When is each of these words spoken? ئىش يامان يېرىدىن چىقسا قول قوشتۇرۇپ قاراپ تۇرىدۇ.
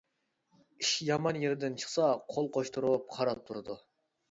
ئىش 0.83 0.93
يامان 1.07 1.37
يېرىدىن 1.43 1.77
چىقسا 1.85 2.09
قول 2.39 2.51
قوشتۇرۇپ 2.59 3.07
قاراپ 3.19 3.47
تۇرىدۇ. 3.51 3.81